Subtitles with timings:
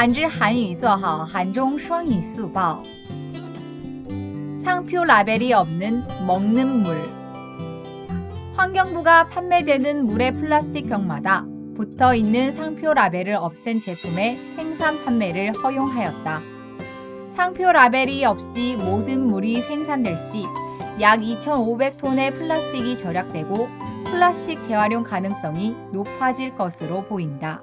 [0.00, 2.84] 한지 한유 做好 한종 수학인 수법
[4.64, 6.96] 상표 라벨이 없는 먹는 물
[8.56, 11.44] 환경부가 판매되는 물의 플라스틱 병마다
[11.76, 16.40] 붙어 있는 상표 라벨을 없앤 제품의 생산 판매를 허용하였다.
[17.36, 20.46] 상표 라벨이 없이 모든 물이 생산될 시
[20.98, 23.68] 약 2,500톤의 플라스틱이 절약되고
[24.06, 27.62] 플라스틱 재활용 가능성이 높아질 것으로 보인다.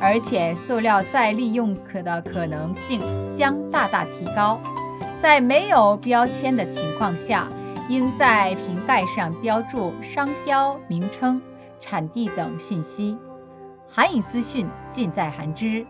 [0.00, 3.00] 而且塑料再利用可的可能性
[3.32, 4.60] 将大大提高。
[5.20, 7.46] 在没有标签的情况下，
[7.88, 11.42] 应在瓶盖上标注商标名称、
[11.78, 13.18] 产地等信息。
[13.90, 15.86] 韩语资讯尽在韩知。